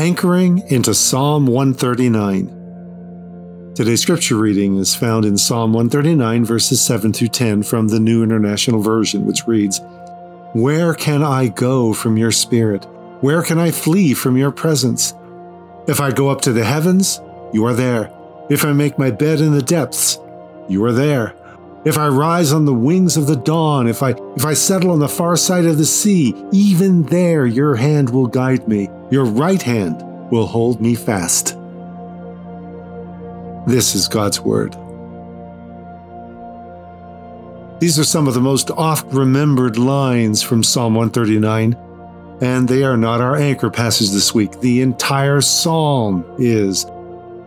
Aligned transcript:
Anchoring 0.00 0.64
into 0.68 0.94
Psalm 0.94 1.44
139. 1.44 3.74
Today's 3.74 4.00
scripture 4.00 4.36
reading 4.36 4.78
is 4.78 4.94
found 4.94 5.26
in 5.26 5.36
Psalm 5.36 5.74
139, 5.74 6.46
verses 6.46 6.80
7 6.80 7.12
through 7.12 7.28
10 7.28 7.64
from 7.64 7.88
the 7.88 8.00
New 8.00 8.22
International 8.22 8.80
Version, 8.80 9.26
which 9.26 9.46
reads 9.46 9.82
Where 10.54 10.94
can 10.94 11.22
I 11.22 11.48
go 11.48 11.92
from 11.92 12.16
your 12.16 12.32
spirit? 12.32 12.86
Where 13.20 13.42
can 13.42 13.58
I 13.58 13.70
flee 13.70 14.14
from 14.14 14.38
your 14.38 14.50
presence? 14.50 15.12
If 15.86 16.00
I 16.00 16.12
go 16.12 16.30
up 16.30 16.40
to 16.42 16.52
the 16.54 16.64
heavens, 16.64 17.20
you 17.52 17.66
are 17.66 17.74
there. 17.74 18.10
If 18.48 18.64
I 18.64 18.72
make 18.72 18.98
my 18.98 19.10
bed 19.10 19.42
in 19.42 19.52
the 19.52 19.60
depths, 19.60 20.18
you 20.66 20.82
are 20.84 20.92
there. 20.92 21.34
If 21.84 21.98
I 21.98 22.08
rise 22.08 22.54
on 22.54 22.64
the 22.64 22.72
wings 22.72 23.18
of 23.18 23.26
the 23.26 23.36
dawn, 23.36 23.86
if 23.86 24.02
I 24.02 24.14
if 24.34 24.46
I 24.46 24.54
settle 24.54 24.92
on 24.92 24.98
the 24.98 25.08
far 25.08 25.36
side 25.36 25.66
of 25.66 25.76
the 25.76 25.84
sea, 25.84 26.34
even 26.52 27.02
there 27.02 27.44
your 27.44 27.76
hand 27.76 28.08
will 28.08 28.28
guide 28.28 28.66
me. 28.66 28.88
Your 29.10 29.24
right 29.24 29.60
hand 29.60 30.02
will 30.30 30.46
hold 30.46 30.80
me 30.80 30.94
fast. 30.94 31.56
This 33.66 33.94
is 33.94 34.08
God's 34.08 34.40
word. 34.40 34.76
These 37.80 37.98
are 37.98 38.04
some 38.04 38.28
of 38.28 38.34
the 38.34 38.40
most 38.40 38.70
oft 38.70 39.12
remembered 39.12 39.78
lines 39.78 40.42
from 40.42 40.62
Psalm 40.62 40.94
139 40.94 41.74
and 42.40 42.68
they 42.68 42.84
are 42.84 42.96
not 42.96 43.20
our 43.20 43.36
anchor 43.36 43.70
passage 43.70 44.10
this 44.10 44.34
week. 44.34 44.60
The 44.60 44.80
entire 44.80 45.40
psalm 45.40 46.24
is. 46.38 46.86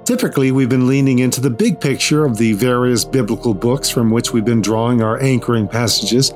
Typically, 0.05 0.51
we've 0.51 0.69
been 0.69 0.87
leaning 0.87 1.19
into 1.19 1.39
the 1.39 1.49
big 1.49 1.79
picture 1.79 2.25
of 2.25 2.37
the 2.37 2.53
various 2.53 3.05
biblical 3.05 3.53
books 3.53 3.89
from 3.89 4.11
which 4.11 4.33
we've 4.33 4.45
been 4.45 4.61
drawing 4.61 5.01
our 5.01 5.19
anchoring 5.21 5.67
passages, 5.67 6.31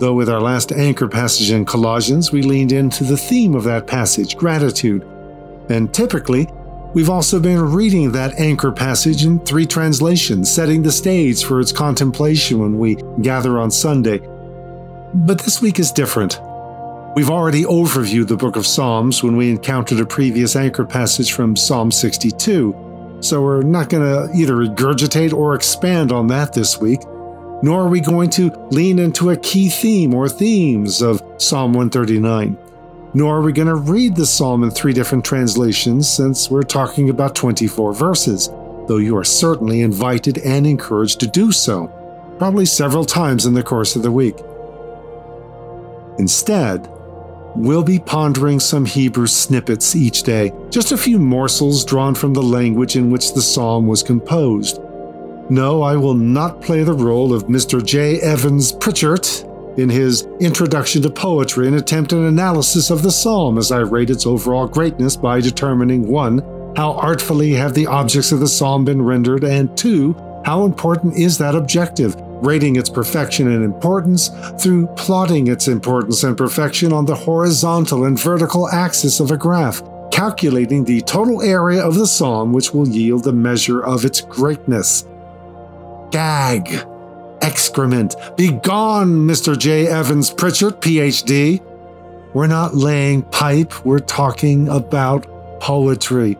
though 0.00 0.14
with 0.14 0.28
our 0.28 0.40
last 0.40 0.72
anchor 0.72 1.08
passage 1.08 1.50
in 1.50 1.64
Colossians, 1.64 2.32
we 2.32 2.42
leaned 2.42 2.72
into 2.72 3.04
the 3.04 3.16
theme 3.16 3.54
of 3.54 3.64
that 3.64 3.86
passage, 3.86 4.36
gratitude. 4.36 5.02
And 5.68 5.92
typically, 5.92 6.48
we've 6.94 7.10
also 7.10 7.40
been 7.40 7.72
reading 7.72 8.12
that 8.12 8.38
anchor 8.38 8.72
passage 8.72 9.24
in 9.24 9.40
three 9.40 9.66
translations, 9.66 10.52
setting 10.52 10.82
the 10.82 10.92
stage 10.92 11.44
for 11.44 11.60
its 11.60 11.72
contemplation 11.72 12.58
when 12.58 12.78
we 12.78 12.96
gather 13.20 13.58
on 13.58 13.70
Sunday. 13.70 14.18
But 15.14 15.40
this 15.40 15.60
week 15.60 15.78
is 15.78 15.92
different. 15.92 16.40
We've 17.16 17.30
already 17.30 17.64
overviewed 17.64 18.28
the 18.28 18.36
book 18.36 18.56
of 18.56 18.66
Psalms 18.66 19.22
when 19.22 19.36
we 19.36 19.50
encountered 19.50 19.98
a 19.98 20.06
previous 20.06 20.54
anchor 20.54 20.84
passage 20.84 21.32
from 21.32 21.56
Psalm 21.56 21.90
62, 21.90 23.18
so 23.20 23.42
we're 23.42 23.62
not 23.62 23.88
going 23.88 24.04
to 24.04 24.32
either 24.36 24.54
regurgitate 24.54 25.32
or 25.32 25.54
expand 25.54 26.12
on 26.12 26.28
that 26.28 26.52
this 26.52 26.78
week, 26.78 27.00
nor 27.62 27.82
are 27.82 27.88
we 27.88 28.00
going 28.00 28.30
to 28.30 28.50
lean 28.70 28.98
into 28.98 29.30
a 29.30 29.36
key 29.36 29.68
theme 29.68 30.14
or 30.14 30.28
themes 30.28 31.02
of 31.02 31.22
Psalm 31.38 31.72
139. 31.72 32.56
Nor 33.14 33.38
are 33.38 33.42
we 33.42 33.52
going 33.52 33.68
to 33.68 33.74
read 33.74 34.14
the 34.14 34.26
psalm 34.26 34.62
in 34.62 34.70
three 34.70 34.92
different 34.92 35.24
translations 35.24 36.08
since 36.08 36.50
we're 36.50 36.62
talking 36.62 37.10
about 37.10 37.34
24 37.34 37.94
verses, 37.94 38.48
though 38.86 38.98
you 38.98 39.16
are 39.16 39.24
certainly 39.24 39.80
invited 39.80 40.38
and 40.38 40.66
encouraged 40.66 41.20
to 41.20 41.26
do 41.26 41.50
so, 41.50 41.88
probably 42.38 42.66
several 42.66 43.04
times 43.04 43.46
in 43.46 43.54
the 43.54 43.62
course 43.62 43.96
of 43.96 44.02
the 44.02 44.12
week. 44.12 44.36
Instead, 46.18 46.88
We'll 47.58 47.82
be 47.82 47.98
pondering 47.98 48.60
some 48.60 48.84
Hebrew 48.84 49.26
snippets 49.26 49.96
each 49.96 50.22
day, 50.22 50.52
just 50.70 50.92
a 50.92 50.96
few 50.96 51.18
morsels 51.18 51.84
drawn 51.84 52.14
from 52.14 52.32
the 52.32 52.42
language 52.42 52.94
in 52.94 53.10
which 53.10 53.34
the 53.34 53.42
psalm 53.42 53.88
was 53.88 54.02
composed. 54.02 54.80
No, 55.50 55.80
I 55.80 55.96
will 55.96 56.14
not 56.14 56.60
play 56.60 56.82
the 56.82 56.92
role 56.92 57.32
of 57.32 57.44
Mr. 57.44 57.84
J. 57.84 58.20
Evans 58.20 58.70
Pritchard 58.70 59.26
in 59.78 59.88
his 59.88 60.28
Introduction 60.40 61.00
to 61.02 61.10
Poetry 61.10 61.66
and 61.66 61.76
attempt 61.76 62.12
an 62.12 62.24
analysis 62.24 62.90
of 62.90 63.02
the 63.02 63.10
psalm 63.10 63.56
as 63.56 63.72
I 63.72 63.78
rate 63.78 64.10
its 64.10 64.26
overall 64.26 64.66
greatness 64.66 65.16
by 65.16 65.40
determining 65.40 66.06
1. 66.06 66.74
How 66.76 66.92
artfully 66.92 67.52
have 67.52 67.72
the 67.72 67.86
objects 67.86 68.30
of 68.30 68.40
the 68.40 68.46
psalm 68.46 68.84
been 68.84 69.00
rendered, 69.00 69.42
and 69.42 69.74
2. 69.78 70.42
How 70.44 70.64
important 70.64 71.16
is 71.16 71.38
that 71.38 71.54
objective? 71.54 72.14
rating 72.40 72.76
its 72.76 72.88
perfection 72.88 73.50
and 73.50 73.64
importance 73.64 74.30
through 74.60 74.86
plotting 74.94 75.48
its 75.48 75.66
importance 75.66 76.22
and 76.22 76.36
perfection 76.36 76.92
on 76.92 77.04
the 77.04 77.14
horizontal 77.14 78.04
and 78.04 78.16
vertical 78.16 78.68
axis 78.68 79.18
of 79.18 79.32
a 79.32 79.36
graph, 79.36 79.82
calculating 80.12 80.84
the 80.84 81.00
total 81.00 81.42
area 81.42 81.84
of 81.84 81.96
the 81.96 82.06
psalm, 82.06 82.52
which 82.52 82.72
will 82.72 82.88
yield 82.88 83.24
the 83.24 83.32
measure 83.32 83.84
of 83.84 84.04
its 84.04 84.20
greatness. 84.20 85.04
Gag! 86.10 86.86
Excrement! 87.42 88.14
Begone, 88.36 89.26
Mr. 89.26 89.56
J. 89.56 89.86
Evans 89.86 90.30
Pritchard, 90.30 90.80
PhD! 90.80 91.62
We're 92.34 92.46
not 92.46 92.74
laying 92.74 93.22
pipe, 93.22 93.84
we're 93.84 93.98
talking 94.00 94.68
about 94.68 95.26
poetry. 95.60 96.36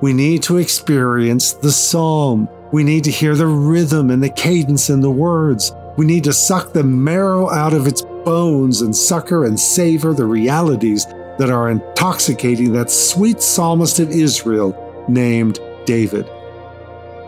We 0.00 0.12
need 0.12 0.42
to 0.44 0.58
experience 0.58 1.52
the 1.52 1.70
psalm. 1.70 2.48
We 2.72 2.82
need 2.82 3.04
to 3.04 3.10
hear 3.10 3.36
the 3.36 3.46
rhythm 3.46 4.10
and 4.10 4.22
the 4.22 4.30
cadence 4.30 4.90
in 4.90 5.00
the 5.00 5.10
words. 5.10 5.72
We 5.96 6.06
need 6.06 6.24
to 6.24 6.32
suck 6.32 6.72
the 6.72 6.82
marrow 6.82 7.48
out 7.50 7.72
of 7.72 7.86
its 7.86 8.02
bones 8.02 8.80
and 8.80 8.96
succor 8.96 9.44
and 9.44 9.58
savor 9.58 10.12
the 10.12 10.26
realities 10.26 11.06
that 11.38 11.50
are 11.50 11.70
intoxicating 11.70 12.72
that 12.72 12.90
sweet 12.90 13.40
psalmist 13.40 14.00
of 14.00 14.10
Israel 14.10 15.06
named 15.08 15.60
David. 15.86 16.28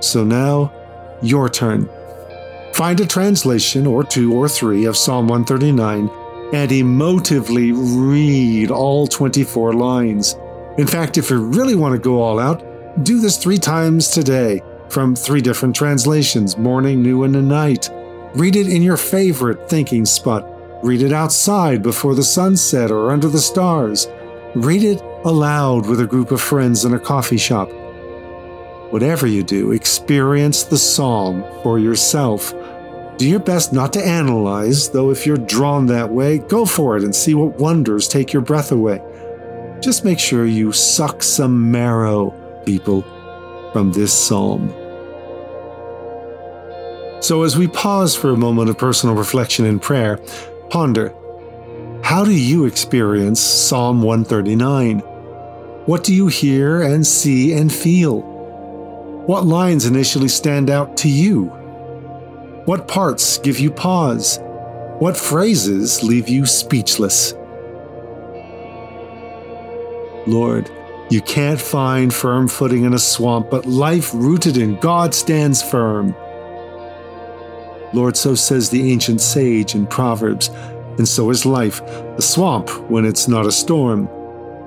So 0.00 0.24
now, 0.24 0.72
your 1.24 1.48
turn. 1.48 1.88
Find 2.74 2.98
a 3.00 3.06
translation 3.06 3.86
or 3.86 4.02
two 4.02 4.34
or 4.34 4.48
three 4.48 4.84
of 4.84 4.96
Psalm 4.96 5.28
139 5.28 6.10
and 6.52 6.70
emotively 6.70 7.72
read 7.74 8.70
all 8.70 9.06
24 9.06 9.72
lines. 9.74 10.36
In 10.76 10.86
fact, 10.86 11.16
if 11.18 11.30
you 11.30 11.38
really 11.38 11.76
want 11.76 11.94
to 11.94 11.98
go 11.98 12.20
all 12.20 12.38
out, 12.38 12.62
do 13.04 13.20
this 13.20 13.36
three 13.36 13.58
times 13.58 14.10
today 14.10 14.60
from 14.88 15.16
three 15.16 15.40
different 15.40 15.74
translations 15.74 16.56
morning, 16.56 17.02
noon, 17.02 17.34
and 17.34 17.48
night. 17.48 17.90
Read 18.34 18.56
it 18.56 18.68
in 18.68 18.82
your 18.82 18.96
favorite 18.96 19.68
thinking 19.68 20.04
spot. 20.04 20.44
Read 20.84 21.02
it 21.02 21.12
outside 21.12 21.82
before 21.82 22.14
the 22.14 22.22
sunset 22.22 22.90
or 22.90 23.10
under 23.10 23.28
the 23.28 23.40
stars. 23.40 24.08
Read 24.54 24.82
it 24.82 25.00
aloud 25.24 25.86
with 25.86 26.00
a 26.00 26.06
group 26.06 26.30
of 26.30 26.40
friends 26.40 26.84
in 26.84 26.94
a 26.94 26.98
coffee 26.98 27.38
shop. 27.38 27.70
Whatever 28.94 29.26
you 29.26 29.42
do, 29.42 29.72
experience 29.72 30.62
the 30.62 30.78
psalm 30.78 31.42
for 31.64 31.80
yourself. 31.80 32.54
Do 33.16 33.28
your 33.28 33.40
best 33.40 33.72
not 33.72 33.92
to 33.94 34.06
analyze, 34.06 34.88
though 34.88 35.10
if 35.10 35.26
you're 35.26 35.36
drawn 35.36 35.86
that 35.86 36.12
way, 36.12 36.38
go 36.38 36.64
for 36.64 36.96
it 36.96 37.02
and 37.02 37.12
see 37.12 37.34
what 37.34 37.58
wonders 37.58 38.06
take 38.06 38.32
your 38.32 38.40
breath 38.40 38.70
away. 38.70 39.02
Just 39.80 40.04
make 40.04 40.20
sure 40.20 40.46
you 40.46 40.70
suck 40.70 41.24
some 41.24 41.72
marrow, 41.72 42.30
people, 42.64 43.02
from 43.72 43.90
this 43.90 44.12
psalm. 44.12 44.68
So, 47.20 47.42
as 47.42 47.58
we 47.58 47.66
pause 47.66 48.14
for 48.14 48.30
a 48.30 48.36
moment 48.36 48.70
of 48.70 48.78
personal 48.78 49.16
reflection 49.16 49.64
and 49.64 49.82
prayer, 49.82 50.20
ponder 50.70 51.12
how 52.04 52.24
do 52.24 52.32
you 52.32 52.64
experience 52.64 53.40
Psalm 53.40 54.02
139? 54.02 55.00
What 55.86 56.04
do 56.04 56.14
you 56.14 56.28
hear 56.28 56.80
and 56.80 57.04
see 57.04 57.54
and 57.54 57.72
feel? 57.72 58.33
What 59.26 59.46
lines 59.46 59.86
initially 59.86 60.28
stand 60.28 60.68
out 60.68 60.98
to 60.98 61.08
you? 61.08 61.46
What 62.66 62.86
parts 62.86 63.38
give 63.38 63.58
you 63.58 63.70
pause? 63.70 64.38
What 64.98 65.16
phrases 65.16 66.02
leave 66.02 66.28
you 66.28 66.44
speechless? 66.44 67.32
Lord, 70.26 70.70
you 71.08 71.22
can't 71.22 71.58
find 71.58 72.12
firm 72.12 72.48
footing 72.48 72.84
in 72.84 72.92
a 72.92 72.98
swamp, 72.98 73.48
but 73.50 73.64
life 73.64 74.12
rooted 74.12 74.58
in 74.58 74.76
God 74.76 75.14
stands 75.14 75.62
firm. 75.62 76.14
Lord, 77.94 78.18
so 78.18 78.34
says 78.34 78.68
the 78.68 78.92
ancient 78.92 79.22
sage 79.22 79.74
in 79.74 79.86
Proverbs, 79.86 80.48
and 80.98 81.08
so 81.08 81.30
is 81.30 81.46
life, 81.46 81.78
the 82.16 82.22
swamp 82.22 82.68
when 82.90 83.06
it's 83.06 83.26
not 83.26 83.46
a 83.46 83.52
storm. 83.52 84.06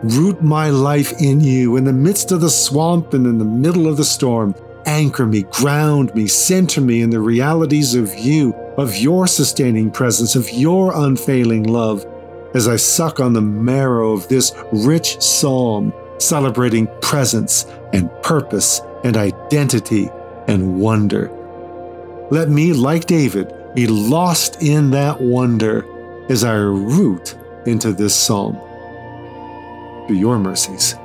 Root 0.03 0.43
my 0.43 0.69
life 0.69 1.19
in 1.19 1.41
you 1.41 1.75
in 1.75 1.83
the 1.83 1.93
midst 1.93 2.31
of 2.31 2.41
the 2.41 2.49
swamp 2.49 3.13
and 3.13 3.25
in 3.25 3.39
the 3.39 3.45
middle 3.45 3.87
of 3.87 3.97
the 3.97 4.05
storm. 4.05 4.53
Anchor 4.85 5.25
me, 5.25 5.41
ground 5.43 6.13
me, 6.13 6.27
center 6.27 6.81
me 6.81 7.01
in 7.01 7.09
the 7.09 7.19
realities 7.19 7.95
of 7.95 8.13
you, 8.15 8.53
of 8.77 8.95
your 8.95 9.25
sustaining 9.25 9.89
presence, 9.89 10.35
of 10.35 10.49
your 10.51 10.95
unfailing 10.95 11.63
love, 11.63 12.05
as 12.53 12.67
I 12.67 12.75
suck 12.75 13.19
on 13.19 13.33
the 13.33 13.41
marrow 13.41 14.13
of 14.13 14.27
this 14.27 14.53
rich 14.71 15.19
psalm, 15.19 15.91
celebrating 16.19 16.87
presence 17.01 17.65
and 17.91 18.09
purpose 18.21 18.81
and 19.03 19.17
identity 19.17 20.09
and 20.47 20.79
wonder. 20.79 21.31
Let 22.29 22.49
me, 22.49 22.71
like 22.71 23.05
David, 23.05 23.53
be 23.73 23.87
lost 23.87 24.61
in 24.61 24.91
that 24.91 25.19
wonder 25.19 25.85
as 26.29 26.43
I 26.43 26.55
root 26.55 27.35
into 27.65 27.93
this 27.93 28.15
psalm. 28.15 28.59
Be 30.07 30.17
your 30.17 30.39
mercies. 30.39 30.95